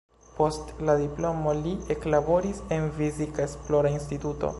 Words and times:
Post 0.35 0.69
la 0.89 0.95
diplomo 1.01 1.53
li 1.59 1.73
eklaboris 1.95 2.61
en 2.79 2.87
fizika 2.97 3.45
esplora 3.47 3.93
instituto. 3.99 4.49